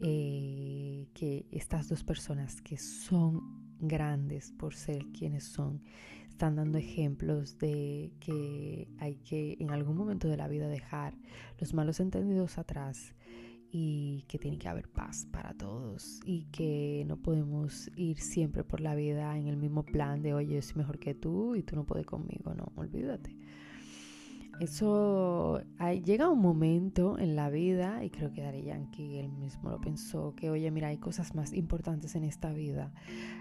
Eh, 0.00 1.08
que 1.12 1.46
estas 1.50 1.88
dos 1.88 2.04
personas 2.04 2.60
que 2.60 2.76
son 2.76 3.40
grandes 3.80 4.52
por 4.52 4.76
ser 4.76 5.04
quienes 5.06 5.42
son, 5.42 5.82
están 6.28 6.54
dando 6.54 6.78
ejemplos 6.78 7.58
de 7.58 8.12
que 8.20 8.86
hay 8.98 9.16
que 9.16 9.56
en 9.58 9.72
algún 9.72 9.96
momento 9.96 10.28
de 10.28 10.36
la 10.36 10.46
vida 10.46 10.68
dejar 10.68 11.16
los 11.58 11.74
malos 11.74 11.98
entendidos 11.98 12.58
atrás 12.58 13.12
y 13.70 14.24
que 14.28 14.38
tiene 14.38 14.58
que 14.58 14.68
haber 14.68 14.88
paz 14.88 15.26
para 15.30 15.54
todos 15.54 16.20
y 16.24 16.44
que 16.46 17.04
no 17.06 17.16
podemos 17.18 17.90
ir 17.96 18.18
siempre 18.18 18.64
por 18.64 18.80
la 18.80 18.94
vida 18.94 19.36
en 19.36 19.46
el 19.46 19.56
mismo 19.56 19.84
plan 19.84 20.22
de 20.22 20.34
oye, 20.34 20.54
yo 20.54 20.62
soy 20.62 20.76
mejor 20.76 20.98
que 20.98 21.14
tú 21.14 21.54
y 21.54 21.62
tú 21.62 21.76
no 21.76 21.84
puedes 21.84 22.06
conmigo, 22.06 22.54
no, 22.54 22.72
olvídate. 22.76 23.36
Eso 24.60 25.62
llega 26.04 26.28
un 26.28 26.40
momento 26.40 27.16
en 27.16 27.36
la 27.36 27.48
vida, 27.48 28.02
y 28.02 28.10
creo 28.10 28.32
que 28.32 28.42
Dari 28.42 28.64
Yankee 28.64 29.18
él 29.18 29.30
mismo 29.30 29.70
lo 29.70 29.80
pensó, 29.80 30.34
que 30.34 30.50
oye, 30.50 30.68
mira, 30.72 30.88
hay 30.88 30.98
cosas 30.98 31.36
más 31.36 31.52
importantes 31.52 32.16
en 32.16 32.24
esta 32.24 32.52
vida, 32.52 32.92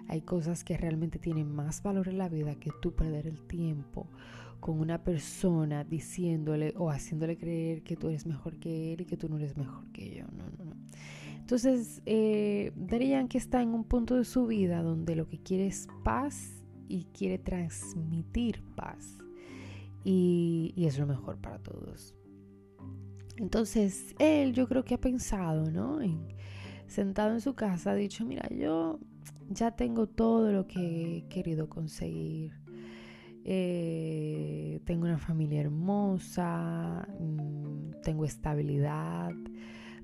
hay 0.08 0.22
cosas 0.22 0.64
que 0.64 0.78
realmente 0.78 1.18
tienen 1.18 1.50
más 1.50 1.82
valor 1.82 2.08
en 2.08 2.20
la 2.20 2.30
vida 2.30 2.54
que 2.56 2.70
tú 2.84 2.94
perder 2.94 3.26
el 3.26 3.42
tiempo 3.48 4.08
con 4.60 4.80
una 4.80 5.04
persona 5.04 5.84
diciéndole 5.84 6.74
o 6.78 6.90
haciéndole 6.90 7.38
creer 7.38 7.84
que 7.84 7.96
tú 7.96 8.10
eres 8.10 8.26
mejor 8.26 8.58
que 8.60 8.94
él 8.94 9.02
y 9.02 9.06
que 9.06 9.18
tú 9.18 9.30
no 9.30 9.38
eres 9.38 9.58
mejor 9.58 9.92
que 9.92 10.16
yo. 10.16 10.26
No, 10.36 10.50
no, 10.58 10.66
no. 10.66 10.76
Entonces, 11.38 12.02
eh, 12.06 12.74
Dari 12.76 13.10
Yankee 13.10 13.38
está 13.38 13.62
en 13.62 13.70
un 13.70 13.86
punto 13.86 14.16
de 14.16 14.26
su 14.26 14.48
vida 14.48 14.82
donde 14.84 15.16
lo 15.16 15.28
que 15.28 15.40
quiere 15.40 15.68
es 15.68 15.88
paz 16.04 16.64
y 16.90 17.06
quiere 17.14 17.38
transmitir 17.38 18.64
paz 18.76 19.18
y, 20.04 20.74
es 20.78 20.98
lo 21.00 21.06
mejor 21.06 21.38
para 21.38 21.60
todos. 21.60 22.16
Entonces, 23.38 24.16
él 24.20 24.54
yo 24.54 24.68
creo 24.68 24.84
que 24.84 24.96
ha 24.96 25.00
pensado, 25.00 25.70
¿no? 25.70 26.00
sentado 26.88 27.34
en 27.34 27.42
su 27.42 27.54
casa, 27.54 27.92
ha 27.92 27.96
dicho, 27.96 28.26
mira, 28.26 28.48
yo 28.50 29.00
ya 29.50 29.72
tengo 29.72 30.08
todo 30.08 30.52
lo 30.52 30.68
que 30.68 31.18
he 31.18 31.28
querido 31.28 31.70
conseguir. 31.70 32.54
Eh, 33.50 34.82
tengo 34.84 35.06
una 35.06 35.18
familia 35.18 35.62
hermosa, 35.62 37.08
mm, 37.18 38.02
tengo 38.04 38.26
estabilidad, 38.26 39.32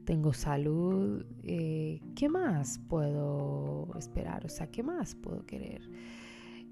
tengo 0.06 0.32
salud. 0.32 1.26
Eh, 1.44 2.00
¿Qué 2.16 2.30
más 2.30 2.80
puedo 2.88 3.90
esperar? 3.98 4.46
O 4.46 4.50
sea, 4.50 4.72
¿qué 4.72 4.82
más 4.82 5.16
puedo 5.16 5.46
querer? 5.46 5.82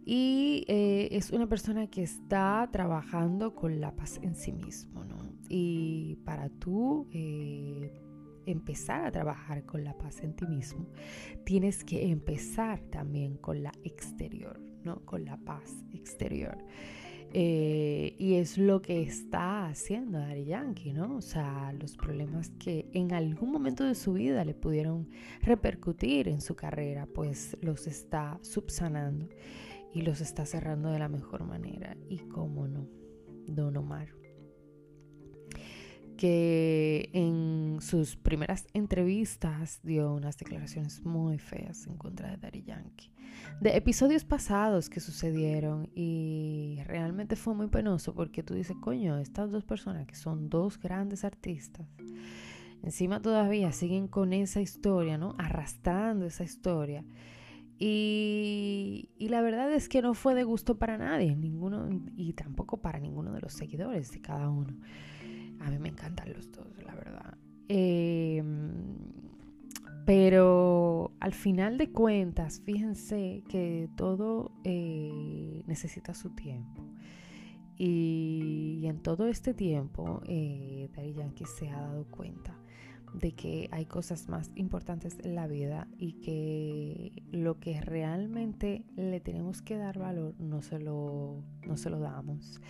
Y 0.06 0.64
eh, 0.68 1.10
es 1.12 1.32
una 1.32 1.48
persona 1.48 1.88
que 1.88 2.04
está 2.04 2.68
trabajando 2.72 3.54
con 3.54 3.80
la 3.80 3.96
paz 3.96 4.20
en 4.24 4.36
sí 4.36 4.52
mismo, 4.52 5.04
¿no? 5.04 5.18
Y 5.50 6.16
para 6.24 6.50
tú 6.50 7.08
eh, 7.12 7.92
empezar 8.46 9.06
a 9.06 9.12
trabajar 9.12 9.66
con 9.66 9.84
la 9.84 9.98
paz 9.98 10.22
en 10.24 10.36
ti 10.36 10.48
mismo, 10.48 10.88
tienes 11.46 11.84
que 11.84 12.10
empezar 12.10 12.80
también 12.90 13.38
con 13.38 13.62
la 13.62 13.72
exterior, 13.84 14.60
¿no? 14.84 15.06
Con 15.06 15.26
la 15.26 15.38
paz 15.38 15.84
exterior. 15.94 16.58
Eh, 17.34 18.14
y 18.18 18.36
es 18.36 18.58
lo 18.58 18.82
que 18.82 19.02
está 19.02 19.68
haciendo 19.68 20.20
Dari 20.20 20.44
Yankee, 20.44 20.92
¿no? 20.92 21.16
O 21.16 21.22
sea, 21.22 21.74
los 21.80 21.96
problemas 21.96 22.50
que 22.60 22.90
en 22.92 23.14
algún 23.14 23.52
momento 23.52 23.86
de 23.86 23.96
su 23.96 24.14
vida 24.14 24.44
le 24.44 24.54
pudieron 24.54 25.08
repercutir 25.42 26.28
en 26.28 26.42
su 26.42 26.56
carrera, 26.56 27.06
pues 27.06 27.56
los 27.62 27.88
está 27.88 28.38
subsanando 28.42 29.30
y 29.94 30.02
los 30.02 30.20
está 30.20 30.46
cerrando 30.46 30.90
de 30.90 31.00
la 31.00 31.08
mejor 31.08 31.46
manera. 31.46 31.96
Y 32.10 32.18
cómo 32.20 32.68
no, 32.68 32.86
Don 33.48 33.78
Omar, 33.78 34.10
que 36.22 37.10
en 37.14 37.80
sus 37.82 38.16
primeras 38.16 38.68
entrevistas 38.76 39.80
dio 39.82 40.14
unas 40.14 40.38
declaraciones 40.38 41.04
muy 41.04 41.40
feas 41.40 41.88
en 41.88 41.98
contra 41.98 42.30
de 42.30 42.38
Daddy 42.38 42.62
Yankee, 42.62 43.12
de 43.60 43.76
episodios 43.76 44.24
pasados 44.24 44.88
que 44.88 45.00
sucedieron 45.00 45.90
y 45.96 46.78
realmente 46.86 47.36
fue 47.36 47.56
muy 47.56 47.70
penoso 47.70 48.14
porque 48.14 48.44
tú 48.44 48.54
dices, 48.54 48.78
coño, 48.80 49.18
estas 49.18 49.50
dos 49.50 49.64
personas 49.64 50.06
que 50.06 50.14
son 50.14 50.48
dos 50.48 50.80
grandes 50.80 51.24
artistas, 51.24 51.88
encima 52.84 53.20
todavía 53.20 53.72
siguen 53.72 54.08
con 54.08 54.32
esa 54.32 54.62
historia, 54.62 55.18
¿no? 55.18 55.34
Arrastrando 55.40 56.28
esa 56.28 56.44
historia 56.44 57.04
Y, 57.80 59.10
y, 59.18 59.30
la 59.30 59.42
verdad 59.42 59.74
es 59.74 59.90
que 59.90 60.04
no 60.04 60.14
fue 60.14 60.36
de 60.36 60.44
gusto 60.44 60.78
para 60.78 61.00
nadie, 61.00 61.36
ninguno, 61.36 61.90
y 62.16 62.34
tampoco 62.34 62.80
para 62.80 63.00
ninguno 63.00 63.34
de 63.34 63.42
los 63.42 63.54
seguidores 63.54 64.12
de 64.12 64.22
cada 64.22 64.50
uno. 64.52 64.76
A 65.62 65.70
mí 65.70 65.80
me 65.80 65.90
encantan 65.90 66.34
los 66.34 66.52
dos, 66.52 66.68
la 66.84 66.96
verdad. 66.96 67.38
Eh, 67.70 68.44
pero 70.06 71.12
al 71.20 71.34
final 71.34 71.78
de 71.78 71.92
cuentas, 71.92 72.62
fíjense 72.66 73.44
que 73.48 73.90
todo 73.96 74.52
eh, 74.64 75.64
necesita 75.68 76.14
su 76.14 76.32
tiempo. 76.32 76.84
Y, 77.78 78.82
en 78.86 79.02
todo 79.02 79.28
este 79.28 79.54
tiempo, 79.54 80.22
eh, 80.26 80.90
Yankee 81.16 81.46
se 81.46 81.70
ha 81.70 81.82
dado 81.82 82.06
cuenta 82.06 82.56
de 83.14 83.34
que 83.34 83.70
hay 83.72 83.86
cosas 83.86 84.30
más 84.30 84.52
importantes 84.56 85.18
en 85.24 85.36
la 85.36 85.48
vida 85.48 85.88
y 85.98 86.14
que 86.14 87.24
lo 87.32 87.60
que 87.60 87.82
realmente 87.82 88.86
le 88.96 89.20
tenemos 89.20 89.62
que 89.62 89.78
dar 89.78 89.98
valor 89.98 90.36
no 90.40 90.62
se 90.62 90.80
lo, 90.80 91.44
no 91.66 91.78
se 91.78 91.90
lo 91.90 92.00
damos. 92.00 92.62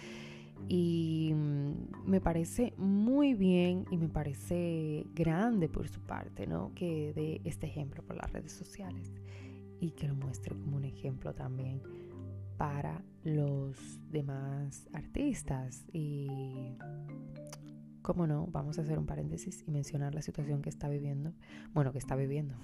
Y 0.68 1.34
mm, 1.34 2.10
me 2.10 2.22
parece 2.22 2.74
muy 2.78 3.34
bien 3.34 3.86
y 3.92 3.98
me 3.98 4.08
parece 4.08 5.06
grande 5.14 5.70
por 5.70 5.88
su 5.88 6.02
parte, 6.02 6.48
¿no? 6.48 6.74
Que 6.76 7.14
dé 7.14 7.42
este 7.44 7.68
ejemplo 7.68 8.04
por 8.04 8.16
las 8.16 8.32
redes 8.32 8.52
sociales 8.52 9.14
y 9.80 9.92
que 9.92 10.08
lo 10.08 10.16
muestre 10.16 10.56
como 10.56 10.78
un 10.78 10.86
ejemplo 10.86 11.34
también 11.34 11.82
para 12.58 13.04
los 13.24 14.00
demás 14.12 14.88
artistas. 14.94 15.86
Y, 15.92 16.28
cómo 18.02 18.28
no, 18.28 18.48
vamos 18.48 18.78
a 18.78 18.82
hacer 18.82 18.98
un 19.00 19.06
paréntesis 19.06 19.64
y 19.68 19.72
mencionar 19.72 20.14
la 20.14 20.22
situación 20.22 20.62
que 20.62 20.70
está 20.70 20.88
viviendo, 20.88 21.34
bueno, 21.74 21.92
que 21.92 21.98
está 21.98 22.16
viviendo. 22.16 22.56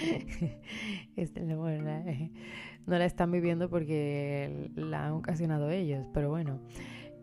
este, 1.16 1.40
no 1.46 2.98
la 2.98 3.04
están 3.04 3.30
viviendo 3.30 3.68
porque 3.68 4.70
la 4.74 5.06
han 5.06 5.12
ocasionado 5.12 5.70
ellos, 5.70 6.08
pero 6.12 6.30
bueno, 6.30 6.60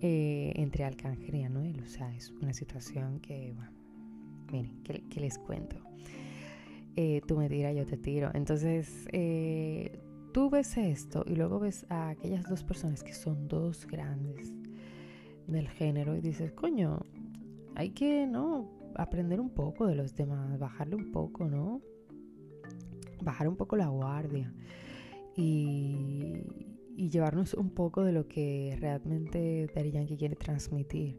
eh, 0.05 0.51
entre 0.57 0.83
Arcángel 0.83 1.33
y 1.33 1.43
Anuel. 1.43 1.81
O 1.81 1.87
sea, 1.87 2.13
es 2.13 2.29
una 2.41 2.53
situación 2.53 3.21
que, 3.21 3.53
bueno, 3.55 3.71
miren, 4.51 4.83
¿qué, 4.83 5.19
les 5.21 5.37
cuento? 5.37 5.77
Eh, 6.97 7.21
tú 7.25 7.37
me 7.37 7.47
tiras, 7.47 7.73
yo 7.73 7.85
te 7.85 7.95
tiro. 7.95 8.29
Entonces, 8.33 9.07
eh, 9.13 9.97
tú 10.33 10.49
ves 10.49 10.75
esto 10.75 11.23
y 11.25 11.37
luego 11.37 11.57
ves 11.57 11.85
a 11.87 12.09
aquellas 12.09 12.49
dos 12.49 12.65
personas 12.65 13.01
que 13.01 13.13
son 13.13 13.47
dos 13.47 13.87
grandes 13.87 14.51
del 15.47 15.69
género 15.69 16.17
y 16.17 16.19
dices, 16.19 16.51
coño, 16.51 17.05
hay 17.73 17.91
que, 17.91 18.27
¿no? 18.27 18.69
Aprender 18.95 19.39
un 19.39 19.51
poco 19.51 19.87
de 19.87 19.95
los 19.95 20.17
demás, 20.17 20.59
bajarle 20.59 20.97
un 20.97 21.13
poco, 21.13 21.47
¿no? 21.47 21.79
Bajar 23.21 23.47
un 23.47 23.55
poco 23.55 23.77
la 23.77 23.87
guardia. 23.87 24.53
Y, 25.37 26.72
y 26.95 27.09
llevarnos 27.09 27.53
un 27.53 27.69
poco 27.69 28.03
de 28.03 28.11
lo 28.11 28.27
que 28.27 28.75
realmente 28.79 29.67
Daddy 29.73 29.91
Yankee 29.91 30.17
quiere 30.17 30.35
transmitir. 30.35 31.17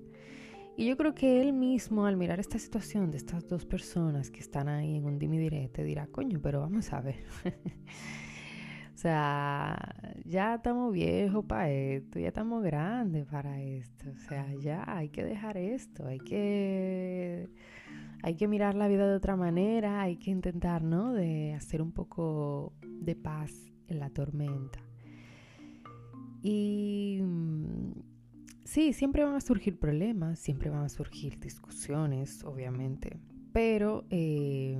Y 0.76 0.86
yo 0.86 0.96
creo 0.96 1.14
que 1.14 1.40
él 1.40 1.52
mismo, 1.52 2.04
al 2.04 2.16
mirar 2.16 2.40
esta 2.40 2.58
situación 2.58 3.12
de 3.12 3.18
estas 3.18 3.46
dos 3.46 3.64
personas 3.64 4.30
que 4.30 4.40
están 4.40 4.68
ahí 4.68 4.96
en 4.96 5.04
un 5.04 5.18
dimi 5.18 5.38
directo, 5.38 5.82
dirá, 5.82 6.08
coño, 6.08 6.40
pero 6.42 6.60
vamos 6.60 6.92
a 6.92 7.00
ver. 7.00 7.22
o 8.94 8.98
sea, 8.98 9.78
ya 10.24 10.56
estamos 10.56 10.92
viejos 10.92 11.44
para 11.44 11.70
esto, 11.70 12.18
ya 12.18 12.28
estamos 12.28 12.64
grandes 12.64 13.24
para 13.26 13.62
esto. 13.62 14.10
O 14.10 14.18
sea, 14.28 14.52
ya 14.60 14.82
hay 14.86 15.10
que 15.10 15.22
dejar 15.22 15.56
esto, 15.58 16.08
hay 16.08 16.18
que, 16.18 17.48
hay 18.24 18.34
que 18.34 18.48
mirar 18.48 18.74
la 18.74 18.88
vida 18.88 19.06
de 19.06 19.14
otra 19.14 19.36
manera, 19.36 20.02
hay 20.02 20.16
que 20.16 20.32
intentar, 20.32 20.82
¿no? 20.82 21.12
De 21.12 21.54
hacer 21.54 21.82
un 21.82 21.92
poco 21.92 22.72
de 22.82 23.14
paz 23.14 23.52
en 23.86 24.00
la 24.00 24.10
tormenta. 24.10 24.80
Y 26.44 27.20
mm, 27.22 27.92
sí, 28.64 28.92
siempre 28.92 29.24
van 29.24 29.34
a 29.34 29.40
surgir 29.40 29.78
problemas, 29.78 30.38
siempre 30.38 30.68
van 30.68 30.84
a 30.84 30.88
surgir 30.90 31.40
discusiones, 31.40 32.44
obviamente, 32.44 33.18
pero 33.54 34.04
eh, 34.10 34.78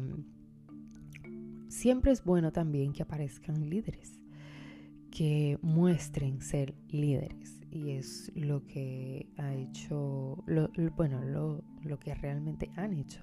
siempre 1.69 2.13
es 2.13 2.23
bueno 2.23 2.53
también 2.53 2.93
que 2.93 3.03
aparezcan 3.03 3.71
líderes, 3.71 4.21
que 5.11 5.59
muestren 5.63 6.43
ser 6.43 6.75
líderes. 6.91 7.63
Y 7.71 7.93
es 7.93 8.31
lo 8.35 8.67
que 8.67 9.31
ha 9.39 9.55
hecho, 9.55 10.45
bueno, 10.97 11.63
lo, 11.83 11.99
que 11.99 12.15
realmente 12.15 12.71
han 12.77 12.93
hecho 12.93 13.23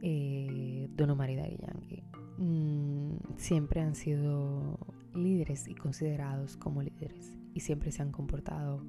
eh, 0.00 0.88
Don 0.96 1.10
Omar 1.10 1.30
Yankee. 1.30 2.02
Mm, 2.38 3.36
siempre 3.36 3.82
han 3.82 3.94
sido 3.94 4.78
líderes 5.18 5.68
y 5.68 5.74
considerados 5.74 6.56
como 6.56 6.82
líderes 6.82 7.34
y 7.54 7.60
siempre 7.60 7.90
se 7.92 8.02
han 8.02 8.12
comportado 8.12 8.84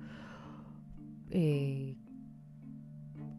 eh, 1.31 1.95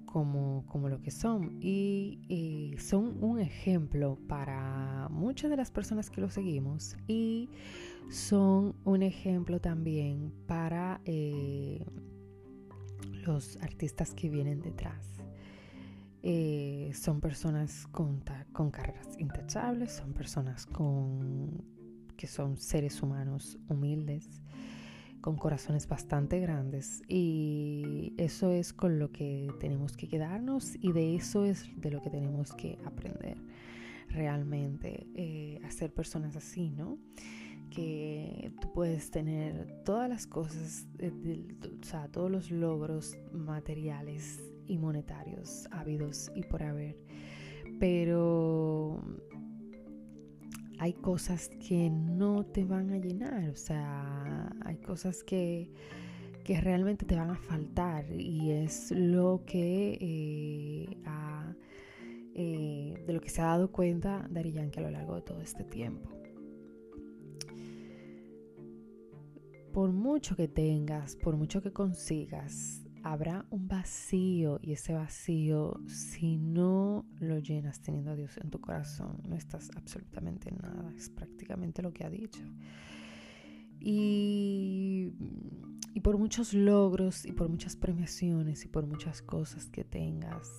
como, 0.07 0.67
como, 0.67 0.89
lo 0.89 1.01
que 1.01 1.13
son 1.13 1.59
y 1.61 2.21
eh, 2.29 2.81
son 2.81 3.23
un 3.23 3.39
ejemplo 3.39 4.19
para 4.27 5.09
muchas 5.09 5.51
de 5.51 5.57
las 5.57 5.71
personas 5.71 6.11
que 6.11 6.21
lo 6.21 6.31
seguimos 6.31 6.97
y 7.07 7.49
son 8.11 8.75
un 8.85 9.03
ejemplo 9.05 9.61
también 9.61 10.33
para 10.49 11.01
eh, 11.05 11.87
los 13.25 13.57
artistas 13.59 14.15
que 14.15 14.29
vienen 14.29 14.61
detrás. 14.61 15.07
son 16.93 17.21
personas 17.21 17.87
con, 17.93 18.25
con 18.53 18.73
carreras 18.73 19.17
intachables, 19.17 19.93
son 19.93 20.13
personas 20.13 20.67
con, 20.67 21.80
que 22.21 22.27
son 22.27 22.59
seres 22.59 23.03
humanos 23.03 23.59
humildes, 23.71 24.43
con 25.23 25.37
corazones 25.37 25.89
bastante 25.89 26.39
grandes 26.39 27.03
y 27.09 28.13
eso 28.19 28.51
es 28.51 28.75
con 28.75 28.99
lo 28.99 29.11
que 29.11 29.49
tenemos 29.59 29.97
que 29.97 30.07
quedarnos 30.07 30.77
y 30.83 30.93
de 30.93 31.15
eso 31.15 31.47
es 31.47 31.65
de 31.81 31.91
lo 31.91 32.03
que 32.03 32.11
tenemos 32.11 32.53
que 32.53 32.79
aprender 32.85 33.39
realmente 34.11 35.07
eh, 35.15 35.63
a 35.65 35.71
ser 35.71 35.95
personas 35.95 36.37
así, 36.37 36.69
¿no? 36.69 36.99
Que 37.71 38.53
tú 38.61 38.71
puedes 38.75 39.11
tener 39.11 39.83
todas 39.87 40.11
las 40.11 40.27
cosas, 40.27 40.87
o 41.01 41.85
sea, 41.85 42.09
todos 42.09 42.31
los 42.31 42.51
logros 42.51 43.17
materiales 43.33 44.45
y 44.67 44.77
monetarios 44.77 45.67
habidos 45.71 46.31
y 46.35 46.43
por 46.43 46.63
haber, 46.65 46.99
pero 47.79 49.03
hay 50.81 50.95
cosas 50.95 51.51
que 51.69 51.91
no 51.91 52.47
te 52.47 52.65
van 52.65 52.91
a 52.91 52.97
llenar, 52.97 53.51
o 53.51 53.55
sea, 53.55 54.51
hay 54.65 54.79
cosas 54.79 55.23
que, 55.23 55.71
realmente 56.63 57.07
te 57.07 57.15
van 57.15 57.31
a 57.31 57.37
faltar 57.37 58.11
y 58.11 58.51
es 58.51 58.91
lo 58.91 59.45
que 59.47 59.97
eh, 60.01 60.97
eh, 62.35 63.05
de 63.07 63.13
lo 63.13 63.21
que 63.21 63.29
se 63.29 63.41
ha 63.41 63.45
dado 63.45 63.71
cuenta 63.71 64.27
Dari 64.29 64.51
Yankee 64.51 64.81
a 64.81 64.83
lo 64.83 64.91
largo 64.91 65.15
de 65.15 65.23
todo 65.23 65.41
este 65.43 65.63
tiempo. 65.63 66.11
Por 69.73 69.93
mucho 69.93 70.35
que 70.35 70.49
tengas, 70.49 71.15
por 71.15 71.37
mucho 71.37 71.63
que 71.63 71.73
consigas, 71.73 72.83
habrá 73.03 73.47
un 73.51 73.69
vacío 73.69 74.59
y 74.63 74.73
ese 74.73 74.95
vacío, 74.95 75.81
si 75.87 76.37
no 76.37 77.07
lo 77.19 77.39
llenas 77.39 77.81
teniendo 77.81 78.11
a 78.11 78.17
Dios 78.17 78.37
en 78.39 78.51
tu 78.51 78.61
corazón, 78.61 79.21
no 79.29 79.37
estás 79.37 79.71
absolutamente 79.77 80.51
nada. 80.53 80.93
Es 80.97 81.09
prácticamente 81.09 81.83
lo 81.83 81.93
que 81.93 82.05
ha 82.05 82.11
dicho. 82.11 82.43
Y, 83.81 85.13
y 85.95 86.01
por 86.01 86.19
muchos 86.19 86.53
logros 86.53 87.25
y 87.25 87.33
por 87.33 87.49
muchas 87.49 87.77
premiaciones 87.77 88.65
y 88.65 88.69
por 88.69 88.87
muchas 88.87 89.23
cosas 89.23 89.71
que 89.71 89.85
tengas, 89.85 90.51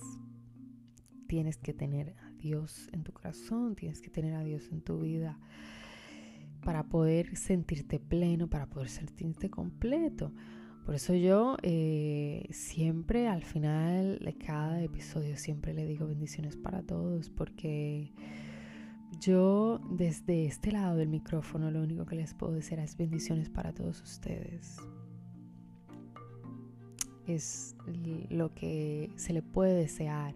tienes 1.28 1.56
que 1.56 1.72
tener 1.72 2.16
a 2.18 2.30
Dios 2.32 2.88
en 2.92 3.04
tu 3.04 3.12
corazón, 3.12 3.76
tienes 3.76 4.02
que 4.02 4.10
tener 4.10 4.34
a 4.34 4.42
Dios 4.42 4.68
en 4.72 4.82
tu 4.82 5.00
vida 5.00 5.38
para 6.64 6.84
poder 6.84 7.36
sentirte 7.36 7.98
pleno, 7.98 8.48
para 8.48 8.66
poder 8.66 8.88
sentirte 8.88 9.50
completo. 9.50 10.32
Por 10.84 10.96
eso 10.96 11.14
yo 11.14 11.56
eh, 11.62 12.48
siempre 12.50 13.28
al 13.28 13.44
final 13.44 14.18
de 14.18 14.34
cada 14.34 14.82
episodio 14.82 15.36
siempre 15.36 15.74
le 15.74 15.86
digo 15.86 16.08
bendiciones 16.08 16.56
para 16.56 16.82
todos 16.82 17.30
porque 17.30 18.12
yo 19.20 19.80
desde 19.90 20.46
este 20.46 20.72
lado 20.72 20.96
del 20.96 21.08
micrófono 21.08 21.70
lo 21.70 21.82
único 21.82 22.04
que 22.04 22.16
les 22.16 22.34
puedo 22.34 22.54
decir 22.54 22.80
es 22.80 22.96
bendiciones 22.96 23.48
para 23.48 23.72
todos 23.72 24.02
ustedes. 24.02 24.78
Es 27.28 27.76
lo 28.30 28.52
que 28.52 29.12
se 29.14 29.32
le 29.32 29.42
puede 29.42 29.74
desear 29.74 30.34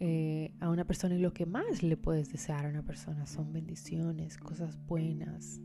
eh, 0.00 0.54
a 0.60 0.70
una 0.70 0.86
persona 0.86 1.16
y 1.16 1.18
lo 1.18 1.34
que 1.34 1.44
más 1.44 1.82
le 1.82 1.98
puedes 1.98 2.32
desear 2.32 2.64
a 2.64 2.70
una 2.70 2.82
persona 2.82 3.26
son 3.26 3.52
bendiciones, 3.52 4.38
cosas 4.38 4.78
buenas. 4.86 5.60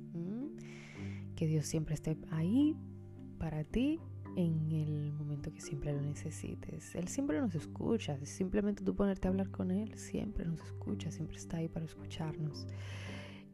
Que 1.38 1.48
Dios 1.48 1.65
siempre 1.65 1.96
esté 1.96 2.18
ahí 2.32 2.76
para 3.39 3.63
ti 3.63 3.99
en 4.36 4.71
el 4.71 5.12
momento 5.13 5.52
que 5.52 5.62
siempre 5.62 5.93
lo 5.93 6.02
necesites. 6.02 6.93
Él 6.95 7.08
siempre 7.08 7.39
nos 7.39 7.56
escucha, 7.56 8.17
simplemente 8.25 8.84
tú 8.84 8.95
ponerte 8.95 9.28
a 9.28 9.32
hablar 9.32 9.49
con 9.49 9.71
Él, 9.71 9.97
siempre 9.97 10.45
nos 10.45 10.62
escucha, 10.62 11.12
siempre 11.12 11.38
está 11.38 11.58
ahí 11.58 11.67
para 11.67 11.86
escucharnos. 11.86 12.67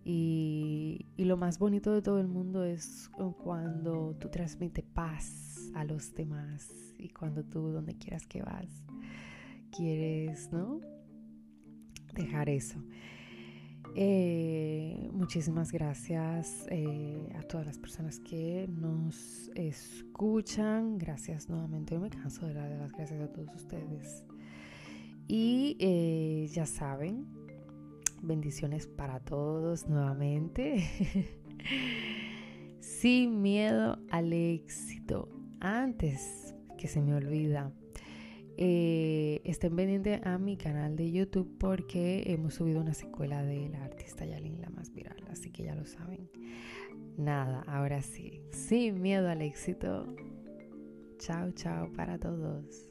Y, 0.04 1.08
y, 1.18 1.26
lo 1.26 1.36
más 1.36 1.58
bonito 1.58 1.92
de 1.92 2.04
todo 2.04 2.20
el 2.20 2.28
mundo 2.28 2.64
es 2.64 3.10
cuando 3.44 4.16
tú 4.20 4.30
transmites 4.30 4.86
paz 4.86 5.72
a 5.74 5.84
los 5.84 6.14
demás 6.14 6.72
y 7.00 7.10
cuando 7.10 7.44
tú, 7.44 7.72
donde 7.72 7.98
quieras 7.98 8.28
que 8.28 8.44
vas, 8.44 8.68
quieres, 9.76 10.52
¿no? 10.52 10.80
Dejar 12.14 12.50
eso. 12.50 12.78
Eh, 13.98 15.10
muchísimas 15.14 15.72
gracias 15.72 16.68
eh, 16.70 17.32
a 17.40 17.44
todas 17.44 17.66
las 17.66 17.80
personas 17.80 18.20
que 18.20 18.68
nos 18.68 19.50
escuchan. 19.56 20.98
Gracias 20.98 21.48
nuevamente. 21.48 21.94
Yo 21.96 22.02
me 22.02 22.10
canso 22.10 22.46
de 22.46 22.56
dar 22.56 22.70
las 22.72 22.92
gracias 22.92 23.22
a 23.22 23.32
todos 23.32 23.56
ustedes. 23.56 24.26
Y 25.30 25.78
eh, 25.80 26.50
ya 26.52 26.66
saben, 26.66 27.26
bendiciones 28.22 28.86
para 28.86 29.22
todos 29.22 29.88
nuevamente. 29.88 30.84
Sin 32.82 33.42
miedo 33.42 33.98
al 34.12 34.34
éxito. 34.34 35.30
Antes 35.62 36.54
que 36.78 36.90
se 36.90 37.02
me 37.02 37.16
olvida, 37.16 37.72
eh, 38.58 39.42
estén 39.44 39.76
pendientes 39.76 40.22
a 40.26 40.38
mi 40.38 40.58
canal 40.58 40.96
de 40.96 41.12
YouTube 41.12 41.58
porque 41.58 42.24
hemos 42.28 42.56
subido 42.56 42.82
una 42.82 42.94
secuela 42.94 43.44
de 43.44 43.70
la 43.70 43.84
artista 43.84 44.26
Yalin, 44.26 44.62
la 44.62 44.70
más 44.70 44.94
viral, 44.94 45.18
así 45.30 45.52
que 45.52 45.64
ya 45.64 45.76
lo 45.76 45.86
saben. 45.86 46.30
Nada, 47.18 47.64
ahora 47.68 48.02
sí, 48.02 48.42
sin 48.52 49.02
miedo 49.02 49.30
al 49.30 49.42
éxito. 49.42 50.16
Chao, 51.18 51.52
chao 51.52 51.92
para 51.94 52.18
todos. 52.18 52.90